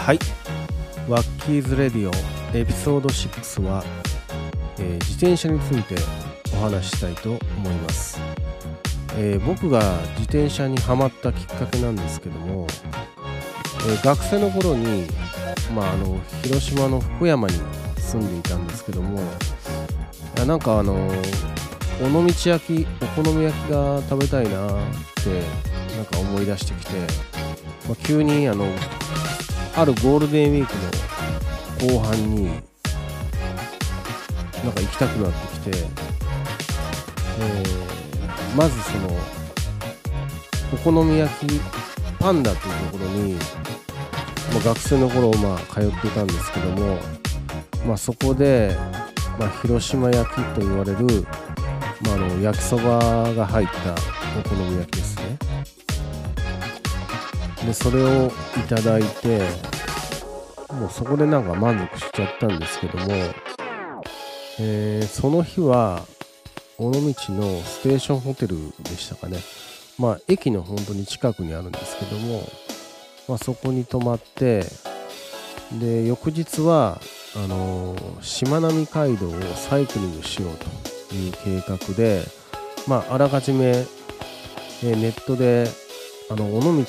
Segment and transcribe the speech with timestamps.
[0.00, 0.18] はい。
[1.10, 3.84] ワッキーズレディオエピソード6は、
[4.78, 5.94] えー自転車について
[6.56, 8.18] お話ししたいと思います、
[9.18, 9.80] えー僕が
[10.12, 12.66] 自転車にはまったきっかけなんですけども、
[13.86, 15.06] えー学生の頃に、
[15.76, 17.54] まあ、あの広島の福山に
[17.98, 19.22] 住んでいたんですけどもい
[20.38, 20.94] やなんかあの
[22.02, 24.70] 尾道焼きお好み焼きが食べたいなっ
[25.22, 25.42] て
[25.94, 26.98] なんか思い出してきて、
[27.86, 28.64] まあ、急にあの
[29.76, 30.74] あるゴールデンウィーク
[31.86, 32.54] の後半になん
[34.72, 35.78] か行きたくなってきて、
[37.40, 37.80] えー
[38.56, 39.08] まずその
[40.72, 41.60] お好み焼き
[42.18, 43.40] パンダというところに、ま
[44.60, 46.98] あ、学生の頃まあ通っていたんですけども、
[47.86, 48.76] まあ、そこで、
[49.38, 51.24] まあ、広島焼きと言われる、
[52.02, 53.96] まあ、あの焼きそばが入ったお
[54.48, 55.38] 好み焼きですね。
[57.66, 58.30] でそれをい
[58.68, 59.40] ただいて
[60.72, 63.06] もうそこでなんか満足しちゃったんですけども、
[64.58, 66.04] えーその日は
[66.78, 67.14] 尾道の
[67.62, 69.38] ステーションホテルでしたかね。
[69.98, 72.48] まあ駅の本当に近くにあるんですけども、
[73.28, 74.64] まあ、そこに泊まって
[75.72, 77.00] で翌日は
[77.36, 80.56] あのーしまなみ海道をサイクリングしよう
[81.08, 82.22] という計画で、
[82.86, 83.84] まあ、あらかじめ、
[84.82, 85.68] えネットで
[86.30, 86.86] あの尾道にある、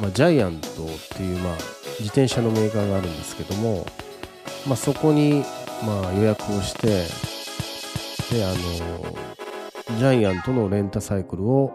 [0.00, 0.72] まあ、ジャイアントっ
[1.14, 1.56] ていう、まあ、
[1.98, 3.86] 自転車のメーカーがあるんですけども、
[4.66, 5.44] まあ、そこに、
[5.84, 7.06] まあ、予約をして
[8.34, 11.72] であのジャイアントのレンタサイクルを、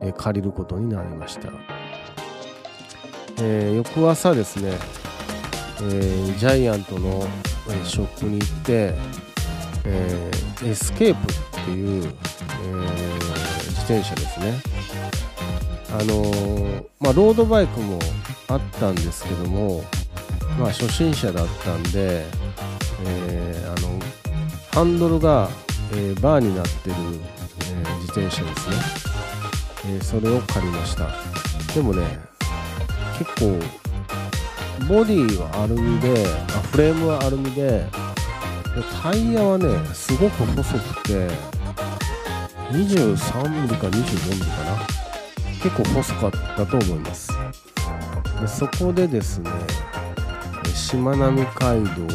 [0.00, 1.50] え借りることになりました、
[3.42, 4.72] えー翌朝ですね、
[5.82, 7.28] えージャイアントの、
[7.68, 8.94] えショップに行って、
[9.84, 12.10] えーエスケープっていう、え
[13.68, 14.71] 自転車ですね。
[15.92, 17.98] あのーまあロードバイクも
[18.48, 19.82] あったんですけども
[20.58, 22.24] まあ初心者だったんで、
[23.04, 23.98] えーあの
[24.72, 25.48] ハンドルが、
[25.92, 28.76] えーバーになってる、えー自転車ですね、
[29.98, 31.08] えそれを借りました。
[31.74, 32.18] でもね
[33.18, 33.58] 結構
[34.88, 37.86] ボディはアルミであフレームはアルミで
[39.02, 41.28] タイヤはねすごく細くて
[42.70, 44.91] 23ミリか24ミリかな。
[45.62, 47.30] 結構細かったと思います。
[48.40, 49.50] でそこでですね
[50.74, 52.08] しまなみ海道を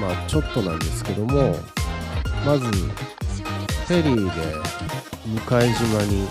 [0.00, 1.56] まあちょっとなんですけども
[2.44, 4.30] まずフェリーで
[5.26, 5.40] 向
[5.74, 6.26] 島に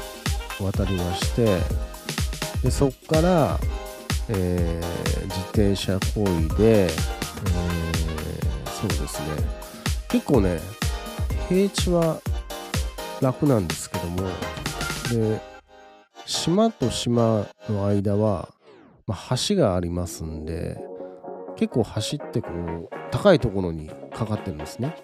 [0.59, 1.59] 渡りまして
[2.61, 3.59] でそこから、
[4.29, 6.93] えー自転車こいで、えー
[8.69, 9.27] そうですね。
[10.09, 10.59] 結構ね
[11.47, 12.19] 平地は
[13.21, 14.27] 楽なんですけども
[15.09, 15.52] で
[16.25, 18.49] 島と島の間は、
[19.07, 20.77] まあ、橋がありますんで
[21.55, 24.95] 結構橋ってこう高いところにかかってるんですね。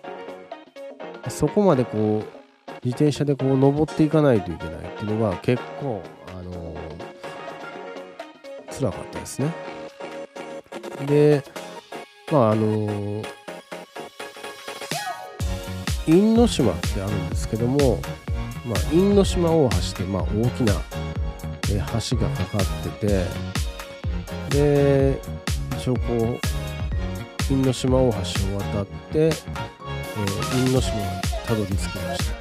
[1.27, 2.39] そこまでこう
[2.83, 6.01] 自転車でこう登っていかないといけないっていうのが結構
[6.35, 6.75] あの
[8.71, 9.53] 辛かったですね。
[11.05, 11.43] で
[12.31, 13.23] まああの
[16.07, 17.99] 因島ってあるんですけども、
[18.65, 20.73] まあ、因島大橋って、まあ、大きな
[21.71, 22.61] え橋がかかっ
[22.99, 23.25] てて
[24.49, 25.21] で
[25.77, 28.17] 一応こう因島大橋
[28.55, 29.35] を渡って、えー
[30.57, 31.01] 因島に
[31.45, 32.31] たどり着きまし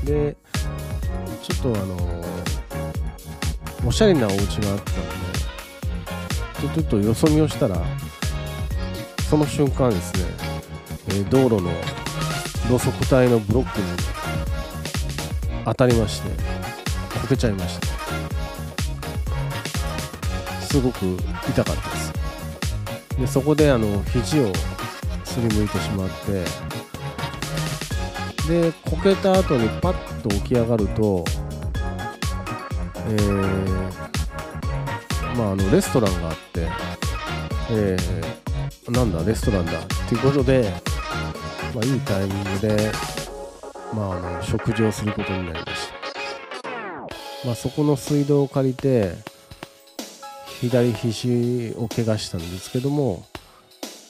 [0.00, 0.06] た。
[0.06, 0.36] で
[1.42, 2.22] ちょっとあのー
[3.84, 4.78] おしゃれなお家があったの
[6.74, 7.76] でちょっとよそ見をしたら
[9.28, 10.20] その瞬間ですね、
[11.08, 11.70] えー道路の
[12.68, 13.86] 路側帯のブロックに
[15.64, 16.30] 当たりまして
[17.32, 17.86] けちゃいました。
[20.60, 21.16] すごく
[21.48, 22.12] 痛かったです。
[23.18, 24.52] でそこであの肘を
[25.24, 26.44] すりむいてしまって
[28.48, 31.24] でこけた後にパッと起き上がると
[33.08, 33.92] えー
[35.36, 36.68] まああのレストランがあって
[37.70, 40.72] えーなんだレストランだっていうことで
[41.74, 42.90] まあいいタイミングで
[43.94, 45.71] まああの食事をすることになりました。
[47.44, 49.14] まあそこの水道を借りて
[50.60, 53.24] 左肘を怪我したんですけども、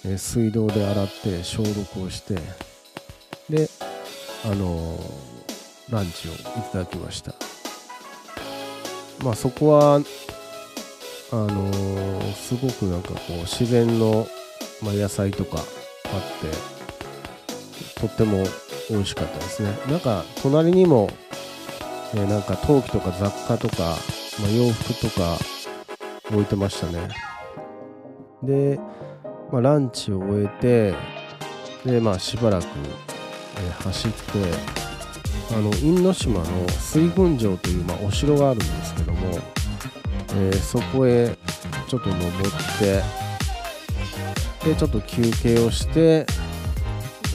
[0.05, 2.35] え水道で洗って消毒をして
[3.49, 3.71] で
[4.45, 5.33] あのー
[5.91, 6.35] ランチをい
[6.73, 7.35] ただきました。
[9.23, 9.99] まあそこはあ
[11.35, 14.27] のーすごくなんかこう自然の、
[14.83, 15.65] まあ、野菜とかあっ
[17.95, 18.45] てとっても
[18.91, 19.71] 美味しかったですね。
[19.89, 21.09] なんか隣にも、
[22.15, 23.97] えなんか陶器とか雑貨とか、
[24.41, 25.39] まあ、洋服とか、
[26.31, 27.09] 置いてましたね。
[28.43, 28.79] で、
[29.51, 30.95] まあ、ランチを終えて
[31.85, 32.65] でまあしばらく、
[33.59, 34.19] え、走って
[35.55, 39.39] あの因島の水軍城という、まあ、お城があるんですけども、
[40.35, 41.37] えー、そこへ
[41.89, 43.03] ちょっと登って
[44.65, 46.25] でちょっと休憩をして、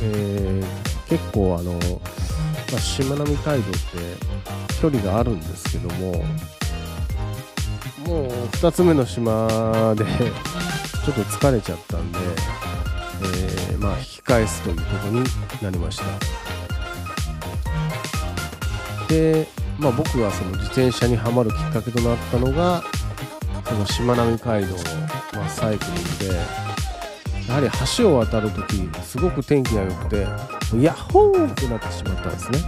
[0.02, 1.78] えー、結構あの、
[2.72, 3.78] まあ、しまなみ海道って
[4.82, 6.12] 距離があるんですけども
[8.06, 8.28] もう
[8.58, 12.20] 2つ目の島でちょっと疲れちゃったんで、
[13.70, 15.24] えー、まあ引き返すということに
[15.62, 16.04] なりました。
[19.08, 19.48] で、
[19.80, 22.84] まあ、僕がその自転車にはまるきっかけとなったのが
[23.66, 24.84] そのしまなみ海道の、
[25.34, 26.42] まあ、サイクリングで
[27.48, 30.22] やはり橋を渡るときすごく天気が良くて
[30.82, 32.60] ヤッホーってなってしまったんですね。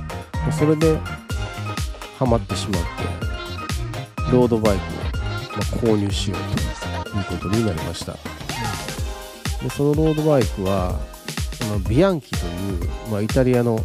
[0.58, 0.98] それで
[2.18, 6.40] ハマってしまってロードバイクを、ま購入しよう
[7.04, 8.14] ということになりました。
[9.62, 10.98] でそのロードバイクは
[11.88, 12.50] ビアンキとい
[12.82, 13.80] う、まあ、イタリアの、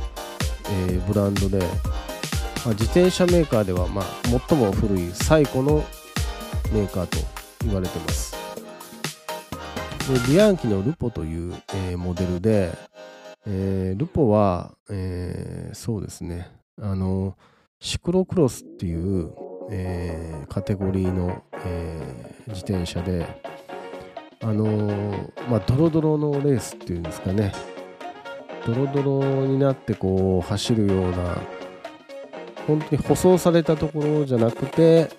[0.70, 4.05] えー、ブランドで、まあ、自転車メーカーでは、まあ、
[4.49, 5.85] 最も古い最古の
[6.73, 7.19] メーカーと
[7.64, 8.34] 言われてます。
[10.12, 12.71] でビアンキのルポという、えー、モデルで、
[13.47, 16.51] えー、ルポは、えー、そうですね。
[16.81, 17.37] あの
[17.81, 19.33] シクロクロスっていう、
[19.71, 23.27] え、カテゴリーの、え、自転車で、
[24.43, 27.53] あの、まあ、ドロドロのレースっていうんですかね、
[28.67, 31.37] ドロドロになってこう走るような、
[32.67, 35.11] 本当に舗装されたところじゃなくて、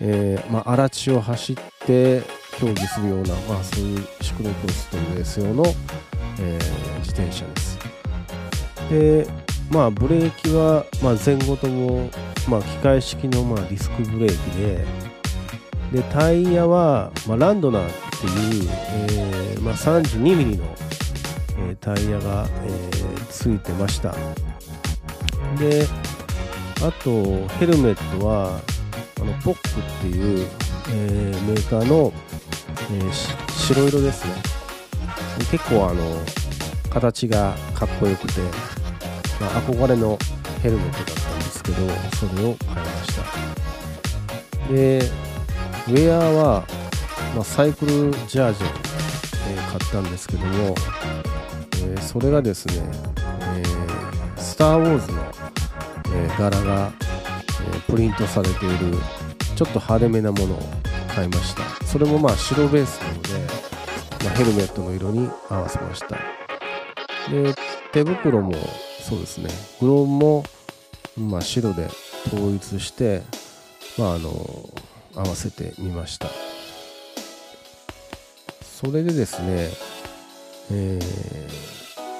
[0.00, 1.56] えー、まあ、荒地を走っ
[1.86, 2.22] て
[2.58, 5.64] 競技するような、まあ、そういうシクロクロスというレース用の、
[6.40, 7.78] えー、自転車です。
[8.90, 9.26] で
[9.70, 12.10] まあブレーキは、まあ、前後とも、
[12.48, 14.84] まあ、機械式のまあディスクブレーキで
[15.92, 17.90] でタイヤは、まあ、ランドナーっ
[18.20, 18.70] ていう、
[19.00, 20.64] えーまあ、32ミリの、
[21.58, 24.12] えー、タイヤが、えー、ついてました
[25.58, 25.86] で
[26.82, 28.60] あとヘルメットは
[29.20, 30.48] あのポックっていう、
[30.90, 32.12] えー、メーカーの、
[32.90, 33.12] えー、
[33.66, 34.34] 白色ですね。
[35.50, 36.20] 結構あの
[36.90, 38.40] 形がかっこよくて
[39.40, 40.18] まあ、憧れの
[40.62, 41.76] ヘルメットだったんですけど
[42.16, 44.72] それを買いました。
[44.72, 44.98] で
[45.88, 46.64] ウェアは、
[47.34, 48.66] まあ、サイクルジャージを、
[49.48, 50.74] えー、買ったんですけども、
[51.74, 52.74] えー、それがですね、
[53.56, 55.22] えー、スター・ウォーズの、
[56.14, 56.92] えー、柄が、
[57.76, 58.96] え、プリントされている
[59.56, 60.62] ちょっと派手めなものを
[61.14, 61.73] 買いました。
[61.94, 63.28] それもまあ白ベースなので、
[64.24, 66.16] まあ、ヘルメットの色に合わせました。
[67.30, 67.54] で
[67.92, 68.52] 手袋も
[69.00, 69.48] そうですね。
[69.80, 70.44] グローブも、
[71.16, 71.88] まあ、白で
[72.26, 73.22] 統一して、
[73.96, 74.28] まあ、あの
[75.14, 76.26] 合わせてみました。
[78.60, 79.68] それでですね
[80.72, 80.98] え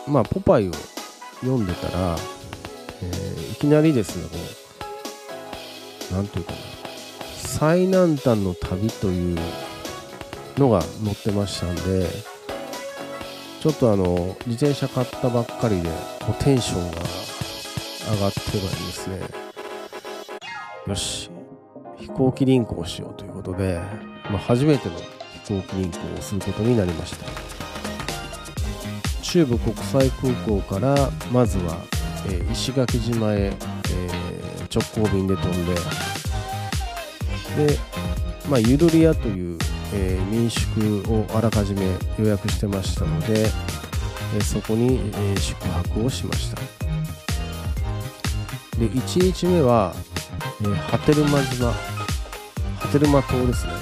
[0.07, 0.73] ー、まあポパイを
[1.41, 2.17] 読んでたら、
[3.03, 4.37] えー、いきなりですねこ
[6.13, 6.59] うなんというかな。
[7.43, 9.39] 最南端の旅という
[10.59, 12.09] のが載ってましたんで
[13.61, 15.89] ちょっとあの自転車買ったばっかりで
[16.21, 19.21] こうテンションが上がってはいですね。
[20.87, 21.31] よし。
[21.99, 23.81] 飛行機輪行をしようということで、
[24.31, 24.95] まあ、初めての
[25.45, 27.27] 飛行機輪行をすることになりました。
[29.23, 31.79] 中部国際空港からまずは、
[32.27, 35.75] えー、石垣島へ、えー、直行便で飛んで
[37.75, 37.79] で、
[38.49, 39.59] まあ、ゆるり屋という
[39.93, 41.83] えー、民宿をあらかじめ
[42.19, 43.47] 予約してましたので、
[44.35, 46.61] えー、そこに、えー、宿泊をしました。
[48.79, 49.95] で1日目は、
[50.63, 51.73] えー、波照間島。
[52.81, 53.73] 波照間島ですね。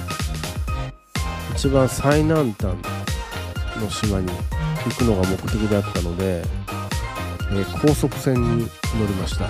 [1.55, 2.75] 一番最南端
[3.79, 4.27] の島に
[4.85, 6.43] 行くのが目的だったので、
[7.51, 8.69] えー、高速船に
[8.99, 9.47] 乗りました。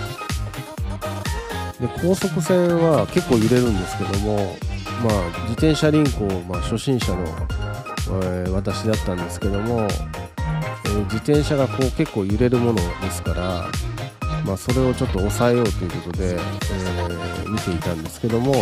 [1.80, 4.56] で高速船は結構揺れるんですけども
[5.04, 7.24] まあ、自転車輪行、まあ、初心者の、
[8.24, 13.66] えー、私だったんですけども、えー、自転車がこう結構揺れるものですから、
[14.46, 18.54] まあ、それをちょっと抑えようということで、えー、見ていたんですけども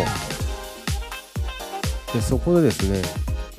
[2.12, 3.04] でそこでですね、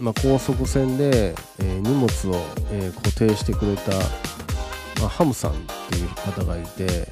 [0.01, 3.93] まあ、高速船で、えー、荷物を、えー、固定してくれた、
[5.01, 5.55] まあ、ハムさんっ
[5.89, 7.09] ていう方がいて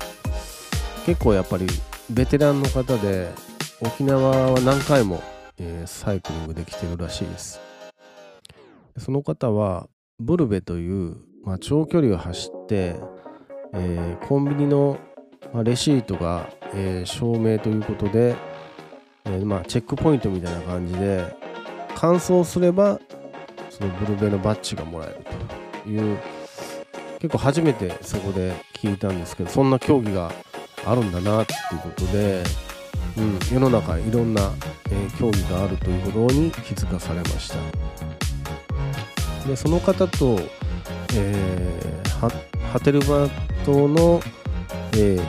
[1.06, 1.68] 結構やっぱり
[2.10, 3.32] ベテランの方で
[3.80, 5.22] 沖縄は何回も
[5.60, 7.60] えー、サイクリングできてるらしいです。
[8.98, 9.88] その方は
[10.18, 12.96] ブルベという、まあ、長距離を走って、
[13.74, 14.98] えー、コンビニの、
[15.52, 18.34] ま、レシートが、えー、証明ということで、
[19.26, 21.24] えまあ、チェックポイントみたいな感じで、
[21.94, 22.98] 完走すれば
[23.68, 25.16] そのブルベのバッジがもらえる
[25.84, 26.18] という
[27.18, 30.32] 結構初めてそこで聞いたんですけどそんな競技が
[30.86, 32.42] あるんだなっていうことで、
[33.16, 34.52] うん、世の中いろんな、
[34.90, 37.56] えー、競技があるということに気づかされました。
[39.46, 40.38] でその方と、
[41.14, 42.30] えー、
[42.70, 43.28] ハテルバ
[43.64, 44.20] 島の、
[44.92, 45.22] えー、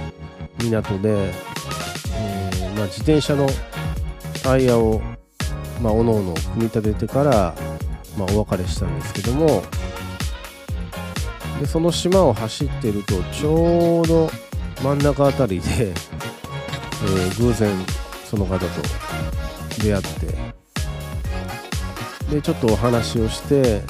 [0.63, 3.47] 港で、えーまあ、自転車の
[4.43, 5.01] タイヤを、
[5.81, 7.55] まあ、おのおの組み立ててから、
[8.17, 9.63] まあ、お別れしたんですけども
[11.59, 14.29] でその島を走ってるとちょうど
[14.83, 15.93] 真ん中あたりで、
[17.03, 17.73] えー、偶然
[18.25, 18.65] その方と
[19.83, 20.51] 出会って
[22.35, 23.81] でちょっとお話をして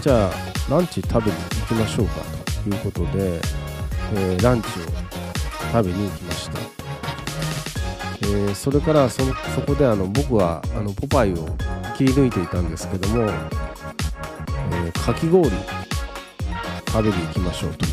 [0.00, 0.32] じゃあ
[0.70, 2.22] ランチ食べに行きましょうか
[2.64, 3.40] ということで、
[4.14, 4.70] えー、ランチを
[5.72, 6.58] 食べに行きました、
[8.22, 9.22] えー、それからそ
[9.66, 11.46] こであの僕はあのポパイを
[11.96, 13.30] 切り抜いていたんですけども、
[14.86, 15.50] えかき氷
[16.88, 17.84] 食べに行きましょうと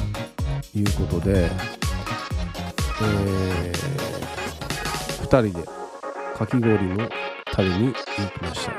[0.78, 1.50] いうことで、
[3.02, 3.97] えー、
[5.28, 5.68] 2人で
[6.38, 7.10] かき氷の
[7.52, 8.72] 食べに行きました、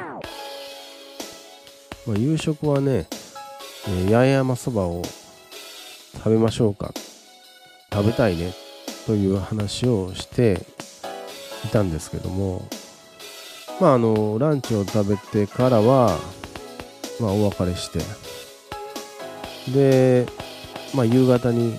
[2.06, 3.06] まあ、夕食はね、
[3.86, 5.02] えー、八重山そばを
[6.14, 6.92] 食べましょうか。
[7.92, 8.54] 食べたいね。
[9.06, 10.64] という話をして
[11.66, 12.66] いたんですけども。
[13.78, 16.18] まああのランチを食べてからは
[17.20, 18.00] まあお別れして。
[19.70, 20.26] で、
[20.94, 21.78] まあ、夕方に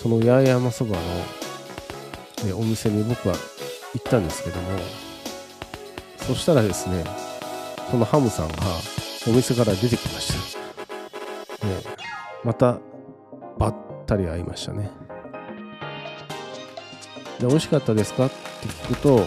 [0.00, 0.96] その八重山そば
[2.48, 3.34] の、お店に僕は
[3.94, 4.78] 行ったんですけども
[6.18, 7.04] そしたらですね
[7.90, 8.54] そのハムさんが
[9.26, 10.32] お店から出てきまし
[11.60, 11.74] た、ね、
[12.42, 12.78] また
[13.58, 13.74] ばっ
[14.06, 14.90] たり会いましたね。
[17.38, 18.26] で美味しかったですか？
[18.26, 18.34] って
[18.68, 19.24] 聞くと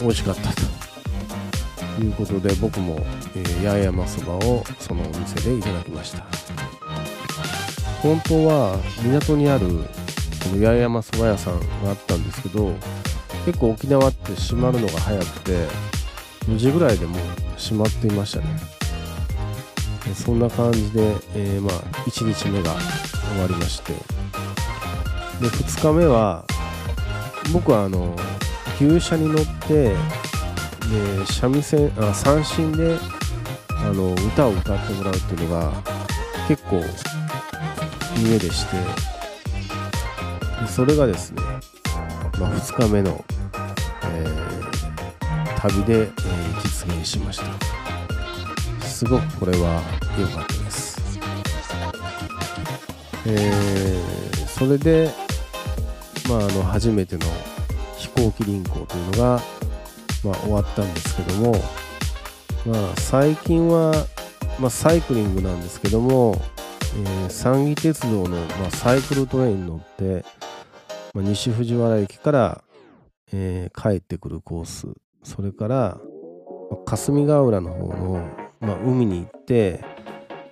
[0.00, 0.70] 美味しかったと。
[2.02, 2.96] いうことで僕も、
[3.36, 6.24] えー、八重山そばをそのお店でいただきました。
[8.02, 9.74] 本当は港にあるこ
[10.56, 12.72] の八重山そば屋さんがあったんですけど
[13.46, 15.66] 結構沖縄って閉まるのが早くて
[16.46, 17.20] 4時ぐらいでもう
[17.56, 18.46] 閉まっていましたね。
[20.14, 21.74] そんな感じで、えー、まあ
[22.08, 22.74] 1日目が
[23.32, 23.92] 終わりまして。
[23.92, 26.44] で2日目は
[27.52, 28.14] 僕はあの
[28.78, 29.94] 旧車に乗ってで
[31.26, 32.96] 三味線あ三振で
[33.68, 35.72] あの歌を歌ってもらうっていうのが
[36.48, 36.82] 結構
[38.22, 38.76] 家でして。
[40.60, 41.39] でそれがですね、
[42.40, 43.22] まあ、2日目の、
[44.04, 48.86] えー、旅で、えー、実現しました。
[48.86, 49.82] すごくこれは
[50.18, 51.00] 良かったです、
[53.26, 55.10] えー、それで、
[56.28, 57.26] まあ、あの初めての
[57.98, 59.40] 飛行機輪行というのが、
[60.24, 61.52] まあ、終わったんですけども、
[62.66, 63.92] まあ、最近は、
[64.58, 66.40] まあ、サイクリングなんですけども
[66.96, 70.24] えー、三義鉄道の、まあ、サイクルトレインに乗って、
[71.14, 72.64] まあ、西藤原駅から、
[73.32, 74.88] えー、帰ってくるコース。
[75.22, 76.00] それから、
[76.70, 78.28] まあ、霞ヶ浦の方の、
[78.60, 79.84] まあ、海に行って、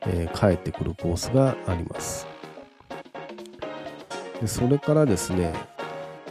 [0.02, 2.26] えー、帰ってくるコースがあります。
[4.40, 5.52] でそれからですね、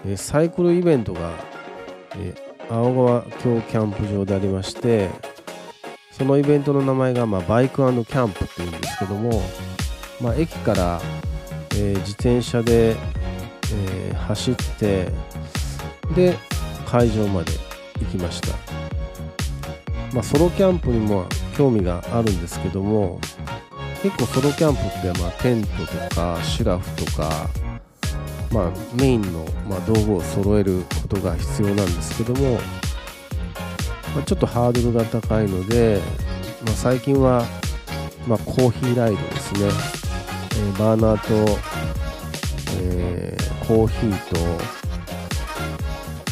[0.05, 1.34] えー、サイクルイベントが、
[2.15, 5.10] えー、青川峡キャンプ場でありまして
[6.12, 9.41] そのイベントの名前が、まあ、バイクキャンプっていうんですけども、
[10.22, 11.01] まあ、駅から、
[11.72, 12.96] えー、自転車で、
[13.74, 15.12] えー、走って
[16.15, 16.38] で
[16.86, 17.51] 会場まで
[18.00, 18.50] 行きました、
[20.13, 21.25] まあ、ソロキャンプにも
[21.57, 23.19] 興味があるんですけども
[24.01, 27.50] 結構ソロキャンプってまあテントとかシュラフとか、
[28.51, 32.53] まあ、メインのま道具を揃えることが必要なんですけども、
[34.15, 36.00] まあ、ちょっとハードルが高いので、
[36.65, 37.43] まあ、最近は
[38.27, 39.62] まコーヒーライドですね。
[39.62, 41.57] えー、バーナーと、
[43.67, 44.38] コーヒーと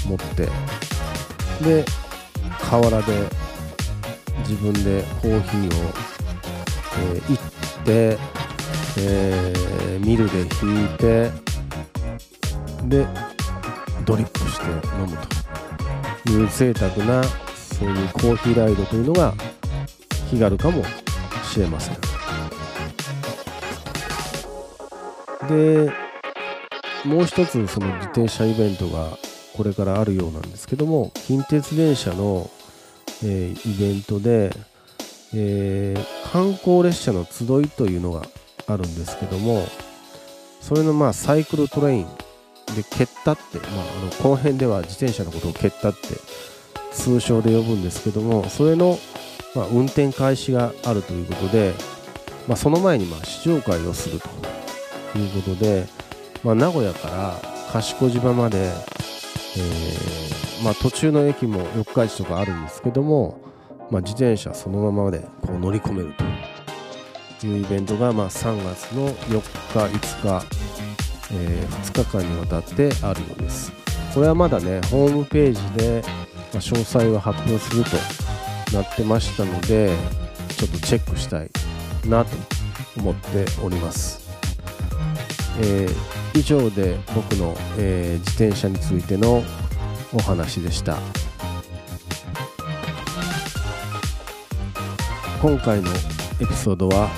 [0.08, 0.48] 持って
[1.64, 1.86] で
[2.62, 3.30] 河原で
[4.48, 5.72] 自分でコーヒーを、
[7.14, 7.40] えー、いっ
[7.84, 8.18] て、
[9.00, 11.30] えー、ミルで引いて
[12.86, 13.06] で
[14.06, 14.66] ドリップして
[14.98, 15.18] 飲む
[16.24, 17.24] という贅沢な
[17.56, 19.34] そういうコーヒーライドというのが
[20.30, 20.84] 気軽かも
[21.44, 21.96] しれません。
[25.48, 26.05] で、
[27.06, 29.18] もう一つその自転車イベントが
[29.56, 32.50] これからあるようなんですけども、近鉄電車の、
[33.24, 34.52] えー、イベントで、
[35.34, 38.24] えー、観光列車の集いというのが
[38.68, 39.66] あるんですけども、
[40.62, 42.06] それのまあサイクルトレイン
[42.76, 43.70] で、ケッタって、まあ、
[44.02, 46.08] あのこの辺では自転車のことをケッタって
[46.92, 48.98] 通称で呼ぶんですけども、それの、
[49.54, 51.74] まあ、運転開始があるということで、
[52.48, 54.28] まあ、その前にまあ試乗会をすると
[55.18, 55.88] いうことで、
[56.46, 57.36] まあ、名古屋から
[57.74, 63.42] 賢島まで、えーまあ、途中の駅も四日市とかあるんですけども、
[63.90, 66.24] まあ、自転車そのままでこう乗り込めると。
[67.46, 70.48] いうイベントがま3月の4日5日、
[71.34, 73.72] えー、2日間にわたってあるようです。
[74.16, 76.02] これはまだねホームページで、
[76.54, 79.94] ま、詳細を発表するとなってましたので
[80.56, 81.50] ちょっとチェックしたい
[82.06, 82.38] なと
[82.98, 84.30] 思っております、
[85.60, 89.42] えー、以上で僕の、えー、自転車についての
[90.14, 90.98] お話でした。
[95.42, 95.90] 今回の
[96.42, 97.10] エピソードは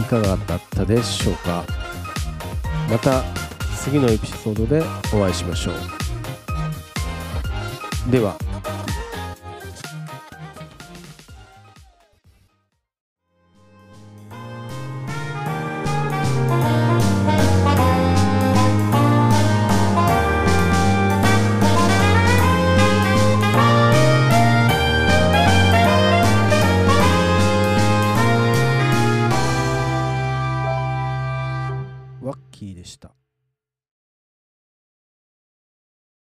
[0.00, 1.66] いかがだったでしょうか。
[2.90, 3.22] また
[3.76, 5.74] 次のエピソードでお会いしましょう。
[8.10, 8.38] では。